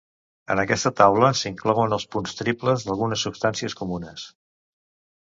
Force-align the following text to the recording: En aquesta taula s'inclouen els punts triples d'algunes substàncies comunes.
En 0.53 0.61
aquesta 0.63 0.91
taula 1.01 1.29
s'inclouen 1.41 1.95
els 1.99 2.07
punts 2.17 2.35
triples 2.41 2.89
d'algunes 2.91 3.29
substàncies 3.29 3.81
comunes. 3.85 4.29